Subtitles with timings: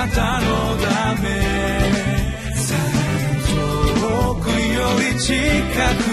[0.00, 1.28] なたのため。
[4.00, 5.34] 遠くより近
[6.04, 6.09] く。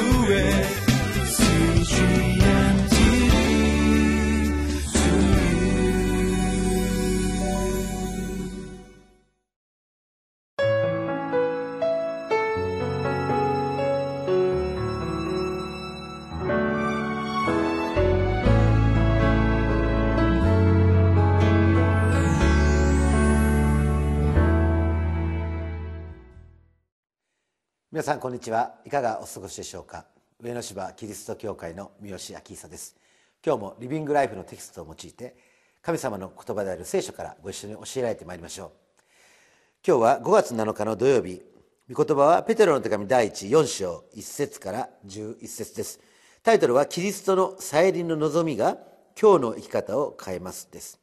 [27.97, 28.75] 皆さんこんにちは。
[28.86, 30.05] いかがお過ごしでしょうか？
[30.39, 32.95] 上野芝キリスト教会の三好明久です。
[33.43, 35.35] 今日もリビングライフのテキストを用いて
[35.81, 38.71] 神様の言葉である聖書からご一緒に教えられてまいりましょう。
[39.83, 41.41] 今日は5月7日の土曜日。
[41.91, 45.99] 御言葉はペテロの手紙第14章1節から11節です。
[46.43, 48.77] タイトルはキリストの再臨の望みが
[49.19, 50.99] 今日の生き方を変えますです。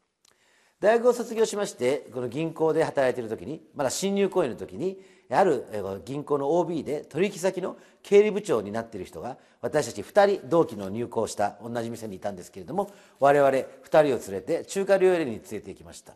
[0.79, 5.01] 大学を卒業しましてこの銀行で働いている時にまだ新入行員の時に
[5.31, 5.65] ある
[6.05, 16.15] 銀行の OB で取引先の経理部長になっている人が私たち2人同期の入行した同じ店にいたんですけれども我々2人を連れて中華料理に連れて行きました。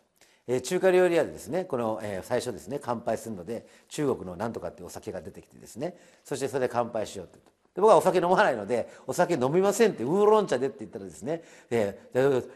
[0.63, 7.39] 中華料理屋でですねこの最初ですね乾杯するので中国のなんとかってお酒が出てきてですねそしてそれで乾杯しようと
[7.75, 11.99] で僕はお酒飲まないのでお酒飲みませんってウーロン茶でって言ったらですねで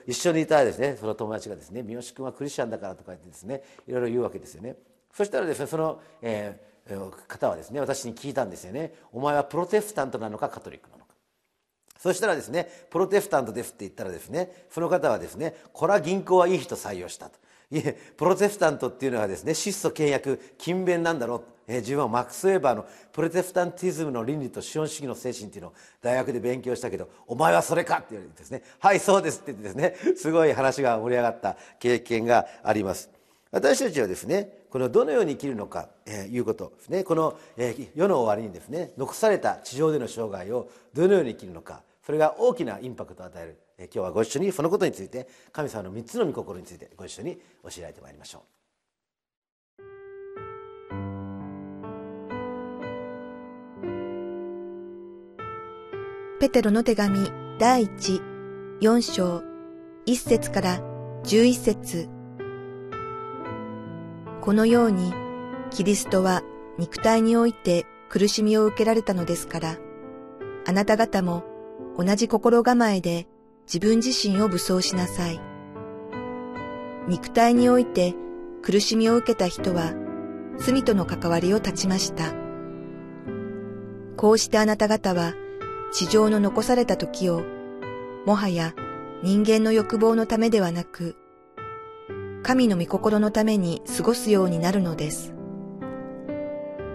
[0.06, 4.74] 一緒にいたですねその友達がですね三好君はクリスチャンだからとか言ってですねいろいろ言うわけですよね。
[5.12, 8.92] そしたらですねその、えー、方はですね私に聞いたんですよね。
[9.12, 11.14] お前はプロテスタントなのかカトリックなのか。
[11.98, 17.38] そしたらですねプロテスタントですって言ったらですねその方はですねこれは銀行はいい人採用したと。
[17.70, 33.10] いえプロテスタントっていうのはですね質素倹約勤勉なんだろう、え、自分はマックス・ウェーバーのプロテスタンティズムの倫理と資本主義の精神っていうのを大学で勉強したけどお前はそれかって言われてですねはいそうですって言ってですねすごい話が盛り上がった経験があります。
[33.50, 48.42] 私たちはですねこのどのように生きるのか、えー、いうことですねこの、えー、世の終わりにですね残された地上での生涯をどのように生きるのかそれが大きなインパクトを与える、えー、今日はご一緒にそのことについて神様の3つの御心についてご一緒に教えられてまいりましょう。
[56.40, 58.20] ペテロの手紙第一
[58.80, 59.42] 4章
[60.06, 60.80] 1節から
[61.24, 62.21] 11節
[64.42, 65.14] このように、
[65.70, 66.42] キリストは
[66.76, 69.76] 肉体において苦しみを受けられたのですから、
[70.66, 71.44] あなた方も
[71.96, 73.28] 同じ心構えで
[73.72, 75.40] 自分自身を武装しなさい。
[77.06, 78.16] 肉体において
[78.62, 79.92] 苦しみを受けた人は
[80.58, 82.34] 罪との関わりを断ちました。
[84.16, 85.34] こうしてあなた方は
[85.92, 87.44] 地上の残された時を、
[88.26, 88.74] もはや
[89.22, 91.14] 人間の欲望のためではなく、
[92.42, 95.34] 神の御心のために過ごすようになるのです。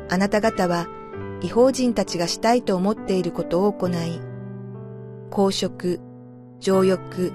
[0.10, 0.88] あなた方は
[1.42, 4.20] 違法人たちがしたいと思っていることを行い、
[5.30, 6.00] 公職、
[6.60, 7.32] 情欲、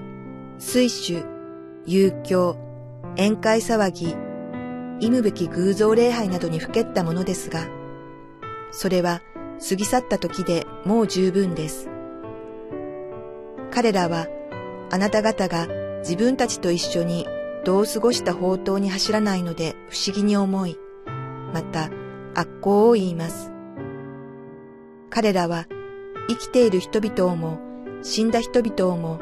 [0.59, 1.23] 水酒、
[1.85, 2.57] 遊興、
[3.15, 4.15] 宴会騒ぎ、
[4.99, 7.67] 忌むべき偶像礼拝などにふけったものですが、
[8.71, 9.21] それは
[9.67, 11.89] 過ぎ去った時でもう十分です。
[13.71, 14.27] 彼らは
[14.91, 15.67] あなた方が
[15.99, 17.27] 自分たちと一緒に
[17.63, 20.77] どう過ごした宝刀に走らないので不思議に思い、
[21.53, 21.89] また
[22.35, 23.51] 悪行を言います。
[25.09, 25.67] 彼らは
[26.27, 27.59] 生きている人々をも
[28.01, 29.19] 死んだ人々をも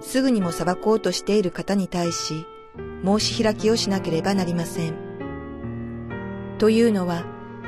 [0.00, 2.46] すぐにも裁こうとしている方に対し
[3.04, 4.94] 申し開きをしなければなりません。
[6.58, 7.24] というのは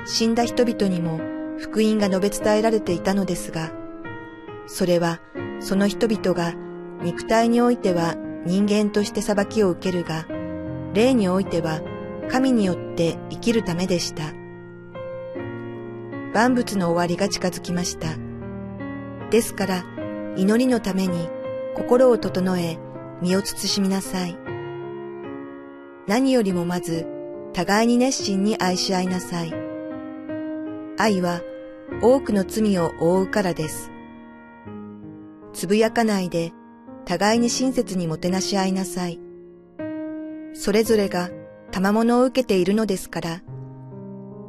[0.07, 1.19] 死んだ人々にも
[1.59, 3.73] 福音が述べ伝えられていたのですが、
[4.67, 5.21] それは
[5.61, 6.55] その人々が
[7.03, 10.27] 肉体においては人間として裁きを受けるが、
[10.95, 11.81] 霊においては
[12.31, 14.33] 神によって生きるためでした。
[16.35, 18.17] 万物の終わりが近づきました。
[19.31, 19.85] ですから、
[20.37, 21.29] 祈りのために
[21.77, 22.79] 心を整え、
[23.21, 24.37] 身を慎みなさい。
[26.07, 27.07] 何よりもまず、
[27.53, 29.53] 互いに熱心に愛し合いなさい。
[30.99, 31.43] 愛は
[32.03, 33.91] 多くの罪を覆うからです。
[35.53, 36.53] つぶやかないで
[37.05, 39.19] 互いに親切にもてなし合いなさい。
[40.55, 41.31] それぞれが
[41.71, 43.43] 賜物を受けているのですから、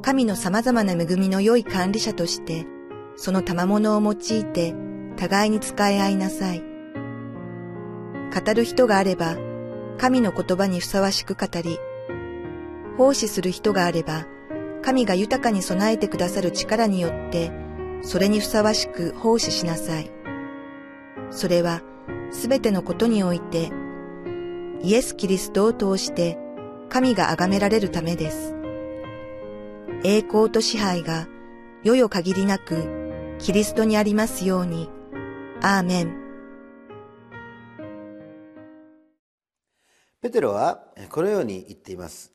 [0.01, 2.65] 神の様々な恵みの良い管理者として、
[3.15, 4.75] その賜物を用いて
[5.15, 6.61] 互いに使い合いなさい。
[8.33, 9.37] 語る人があれば、
[9.97, 11.79] 神の言葉にふさわしく語り、
[12.97, 14.25] 奉仕する人があれば、
[14.81, 17.51] 神が豊かに備えてくださる力によって、
[18.01, 20.11] それにふさわしく奉仕しなさい。
[21.31, 21.81] それは、
[22.31, 23.71] すべてのことにおいて、
[24.81, 26.37] イエス・キリストを通して
[26.89, 28.55] 神が崇められるためです。
[30.03, 31.27] 栄光と支配が、
[31.83, 34.89] 世よ限りなく、キリストにありますように。
[35.61, 36.23] アーメン。
[40.21, 42.33] ペテロはこのように言っています。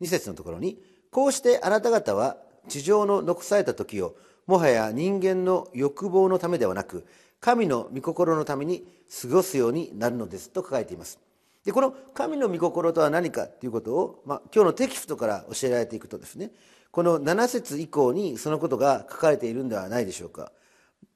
[0.00, 4.16] 2節のところに、こうしてあなた方は地上の残された時を、
[4.46, 7.06] もはや人間の欲望のためではなく、
[7.42, 8.86] 神の御心のために
[9.20, 11.18] 過ごすようになるのですと書かれています。
[11.64, 16.50] でこの神の御心とは何かということを、まあ、今日のテキストから教えられていくとですね
[16.92, 20.52] この7節以降にそのことが書かれているんではないでしょうか。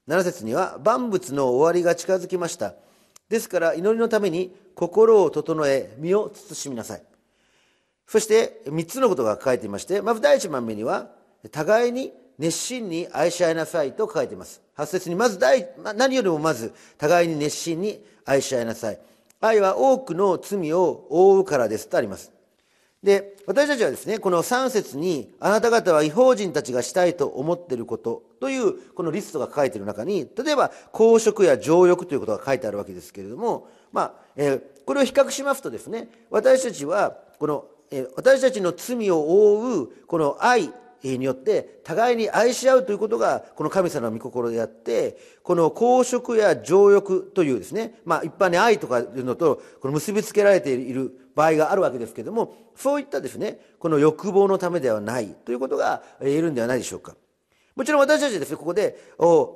[0.08, 2.75] 7節には万物の終わりが近づきました。
[3.28, 7.02] ですから祈りのために心を整え身を慎みなさい。
[8.08, 11.11] そして3つのことが書かれていましてまず第1番目には
[11.52, 14.65] 互いに熱心に愛し合いなさいと書かれています。
[14.76, 18.99] 8節にまず第何よりもまず互いに熱心に愛し合いなさい。
[19.40, 22.32] 愛は多くの罪を覆うからですとあります。
[23.02, 40.73] で私たちはですねこの3節にあなた方は違法人たちがしたいと思っていることというこのリストが書かれている中に例えば公職や情欲ということが書いてあるわけですけれども、まあえーこれを比較しますとですね私たちはこの、えー私たちの罪を覆うこの愛
[41.18, 57.14] によって互いに愛し合うということがこの神様の御心であってこの公職や情欲というですね、まあ、一般に愛とかいうのとこの結びつけられている場合があるわけですけどもそういったですねこの欲望のためではないということが言えるんではないでしょうか。
[57.76, 58.99] もちろん私たちですね、ここで、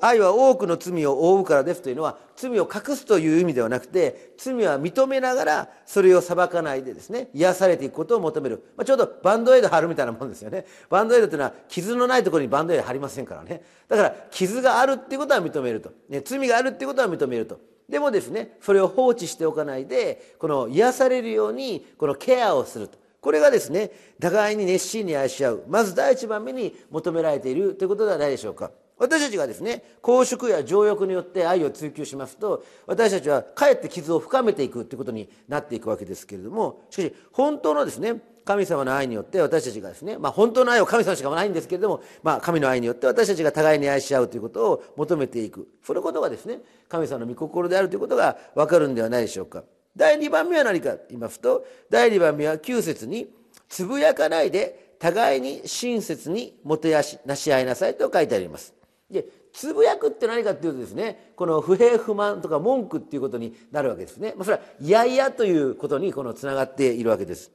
[0.03, 8.63] 愛は多くの罪を覆うからですというのは、罪を隠すという意味ではなくて、罪は認めながら、それを裁かないでですね、癒されていくことを求める。
[8.77, 10.67] まあ、ちょうどバンドエイド貼るみたいなもんですよね。
[10.91, 13.63] バンドエイドというのは、傷のないところにバンドエイド貼りませんからね。
[13.89, 15.91] だから、傷があるっていうことは認めると。
[16.11, 17.59] ね、罪があるっていうことは認めると。
[17.89, 22.99] でもですね、それを放置しておかないで、この癒されるように、このケアをすると。
[23.21, 23.91] これがですね、
[24.21, 25.63] 互いに熱心に愛し合う。
[25.69, 28.71] まず第一番目に求められているということではないでしょうか。
[29.01, 45.67] 私たちがですね、公職や情欲によって愛を追求しますと、私たちはかえって傷を深めていくということになっていくわけですけれども、しかし、本当のですね、神様の愛によって私たちがですね、まあ本当の愛は神様しかないんですけれども、まあ神の愛によって私たちが互いに愛し合うということを求めていく。
[45.83, 49.65] そのことがですね、神様の御心であるということがわかるんではないでしょうか。
[49.97, 53.29] 第2番目は何かと言いますと、第2番目は9節に、
[53.69, 58.75] つぶやかないで互いに親切にもてやしなし合いなさいと書いてあります。
[59.11, 64.35] で、つぶやくって何かっていうとですね、この不平不満とか文句っていうことになるわけですね。
[64.37, 67.51] まあ、それは、いやいやということにこのつながっているわけです。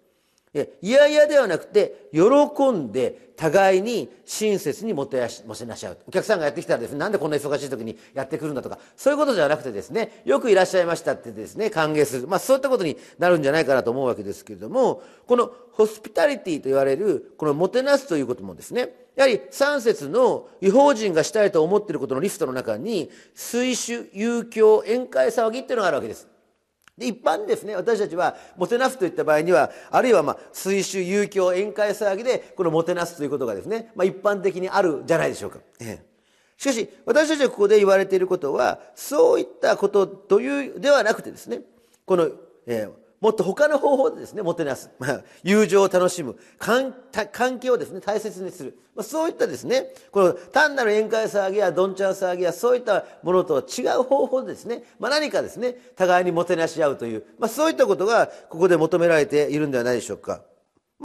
[0.81, 5.97] いやいやではなくて、喜んで互いに親切にもてやし、もてなし合う。
[6.07, 12.27] お客さんがやってきたらですね、なんでこんな忙しい時にやってくるんだとか、そういうことじゃなくてですね、よくいらっしゃいましたってですね、歓迎する。
[12.27, 26.27] まあそういったことになるんじゃないかなと思うわけですけれども、このホスピタリティと言われる、このもてなすということもですね、やはり3節の違法人がしたいと思っていることのリストの中に、水酒、遊興、宴会騒ぎっていうのがあるわけです。
[26.97, 35.59] で一般にですね私たちはもてなすといった場合にはあるいはまあ水酒遊興宴会騒ぎでこのもてなすということがですね、まあ、一般的にあるじゃないでしょうか。
[35.79, 36.15] ええ
[36.57, 41.61] しかし私たちがここで言われていることはそういったことというではなくてですね
[42.05, 42.29] この、
[42.65, 44.91] えーもっと他の方法でですね、もてなす。
[44.99, 46.37] ま、友情を楽しむ。
[46.59, 46.93] 関
[47.31, 48.77] 関係をですね、大切にする。
[48.95, 60.43] まあ、そういったですね、この単なる宴会騒ぎやどんちゃん騒ぎやそういったものとは違う方法でですね、まあ、何かですね、互いにもてなし合うという、まあ、そういったことがここで求められているんではないでしょうか。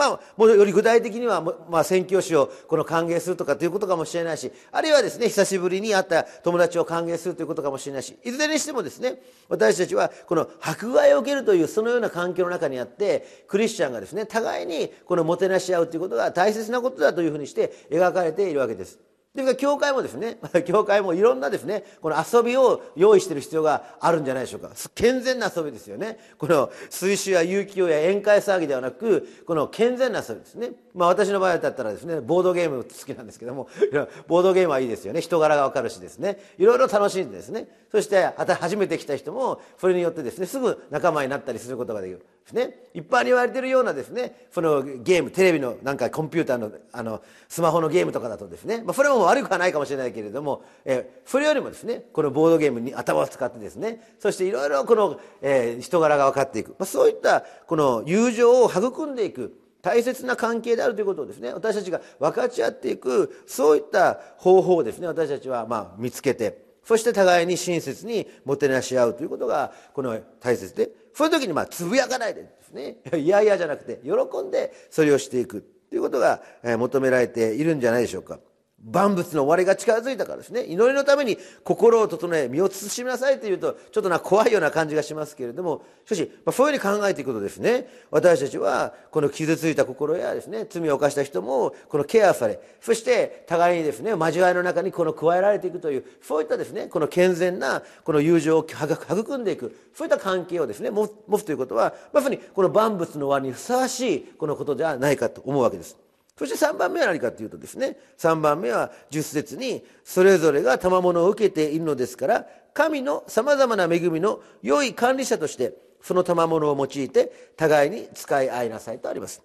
[0.00, 19.09] まあ、もうより具体的には、まあ、宣教師をこの歓迎するとかということかもしれないし、あるいはですね、久しぶりに会った友達を歓迎するということかもしれないし、いずれにしてもですね、私たちはこの迫害を受けるというそのような環境の中にあって、クリスチャンがですね、互いにこのもてなし合うということが大切なことだというふうにして描かれているわけです。
[19.32, 24.70] というか、教会もですね、 教会もいろんなですね、この遊びを用意している必要があるんじゃないでしょうか。
[24.96, 26.18] 健全な遊びですよね。
[26.36, 30.72] この水酒や有機用や宴会騒ぎではなく、この健全な遊びですね。
[30.94, 33.68] まあ私の場合だったらですね、ボードゲーム好きなんですけども、
[34.26, 35.20] ボードゲームはいいですよね。
[35.20, 36.40] 人柄がわかるしですね。
[36.58, 37.68] いろいろ楽しんでですね。
[37.92, 42.26] そして、初めて来た人も、それによってですね、すぐ仲間になったりすることができる。
[42.52, 42.74] ですね。
[42.92, 56.70] 一般に言われているようなですね、そのゲーム、テレビのなんかコンピューターの、あの、スマホのゲームとかだとですね、まあそれも悪くはないかもしれないけれども、えー、それよりもですね、このボードゲームに頭を使ってですね、そしていろいろこの、えー、人柄が分かっていく。
[56.70, 59.56] まあそういった、この友情を育んでいく。
[59.82, 72.98] 大切な関係であるということをですね、私たちが分かち合っていく、そういった方法をですね、私たちはまあ見つけて、そして互いに親切にもてなし合うということがこの大切でそういう時にまあつぶやかないでですね。
[73.18, 78.38] いやいやじゃなくて喜んでそれをしていくということが求められているんじゃないでしょうか。
[78.84, 106.09] 万物の終わりが近づいたからですね祈りのために心を整え身を慎みなさいというとちょっとな怖いような感じがしますけれどもしかし、まあ、そういうふうに考えていくとですね私たちはこの傷ついた心やですね罪を犯した人もこのケアされそして互いにですね交わりの中にこの加えられていくというそういったですねこの健全なこの友情を育んでいくそういった関係をですね持つということはまさにこの万物の終わりにふさわしいこのことではないかと思うわけです。
[106.40, 119.42] そして3番目は何かというとですね3番目は10節にそれぞれが賜物を受けているのですから神のさまざまな恵みの良い管理者としてその賜物を用いて互いに使い合いなさいとあります。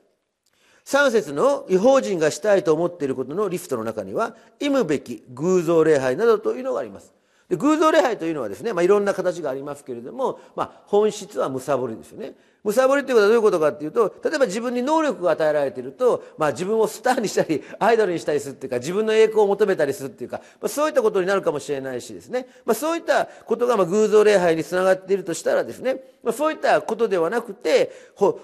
[0.86, 7.15] 3節の違法人がしたいと思っていることのリストの中には忌むべき偶像礼拝などというのがあります。
[7.50, 12.34] で偶像礼拝というのはですね、まあ、いろんな形がありますけれども、まあ、本質はむさぼりですよね。
[12.66, 27.92] むさぼりということはどういうことかっていうと例えば自分に能力が与えられていると、まあ、自分をスターにしたりアイドルにしたりするっていうか自分の栄光を求めたりするっていうか、まあ、そういったことになるかもしれないしですね、まあ、そういったことがまあ偶像礼拝につながっているとしたらですね、まあ、そういったことではなくて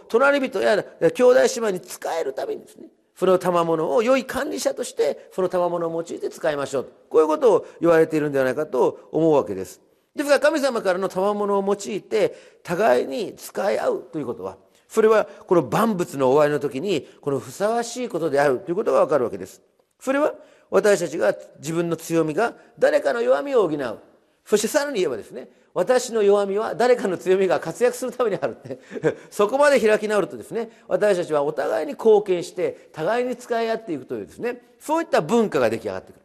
[0.08, 2.90] 隣人や兄弟姉妹に使えるためにですね
[3.22, 6.92] その賜物を良い管理者としてその賜物を用いて使いましょう。
[7.08, 9.80] こういうことを言われているんではないかと思うわけです。
[10.16, 19.62] ですから神様からの賜物を用いて互いに使い合うということはそれはこの万物の終わりの時にこのふさわしいことであるということがわかるわけです。
[20.00, 20.34] それは
[20.72, 24.00] 私たちが自分の強みが誰かの弱みを補う。
[24.46, 28.80] そしてさらに言えばですね私の弱みは誰かの強みが活躍するためにあるって
[29.32, 36.22] そこまで開き直るとですね私たちはお互いに貢献して互いに使い合っていくというですねそういった文化が出来上がってくる。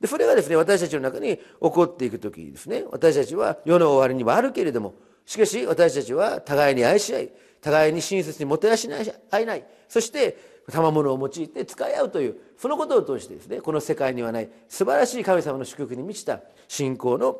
[0.00, 4.94] でそれがですね私たちの中に起こっていく時にですね私たちは世の終わりにはあるけれども
[5.26, 8.88] しかし私たちは互いに愛し合い互いに親切にもてなし
[9.30, 9.64] 合いない。
[9.88, 17.38] そして賜物を用いて使い合うというそのことを通してですねこの世界にはない素晴らしい神様の祝福に満ちた信仰の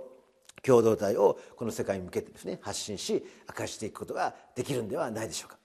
[0.62, 5.58] 共同体をこの世界に向けてですね発信し明かしていくことができるんではないでしょうか。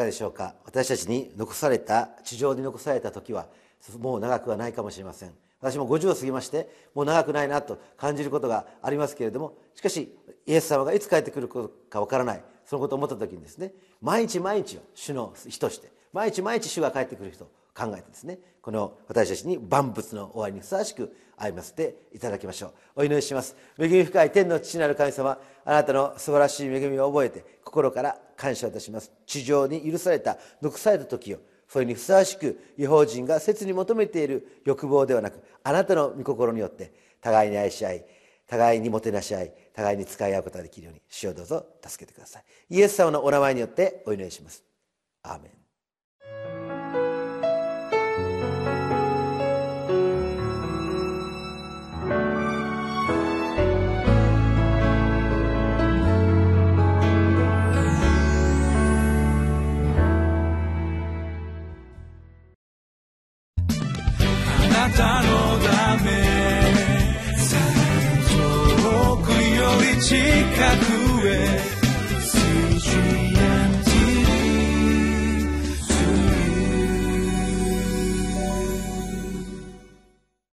[0.00, 0.54] がでしょうか？
[0.64, 3.46] 私たちに残された地上に残された時は
[3.98, 5.32] もう長くはないかもしれません。
[5.60, 10.16] 私も50を過ぎましてもう長くないなと感じることがありますけれどもしかし
[10.46, 12.42] イエス様がいつ帰ってくるかわからない。
[12.64, 22.72] そのことを思った時にですね毎日毎日を主の日として毎日毎日主が帰ってくる人考えてですねこの私たちに万物の終わりにふさわしく歩ませていただきましょう。
[22.96, 23.56] お祈りします。
[23.78, 29.10] 恵み深い天の父なる神様あなたの素晴らしい恵みを覚えて心から感謝いたします。
[29.26, 38.04] 地上に許された残された時をそれにふさわしく違法人が切に求めている欲望ではなくあなたの御心によって互いに愛し合い
[38.46, 42.44] 互いにもてなし合い互いに使い合うことができるように主をどうぞ助けてください。
[42.68, 44.62] イエス様のお名前によってお祈りします。
[45.22, 45.59] アーメン。